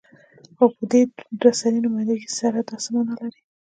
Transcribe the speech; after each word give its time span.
خو 0.57 0.65
په 0.75 0.83
دوه 1.39 1.51
سري 1.59 1.79
نمايندګۍ 1.85 2.27
سره 2.39 2.59
دا 2.67 2.75
څه 2.83 2.89
معنی 2.93 3.13
لري؟ 3.21 3.41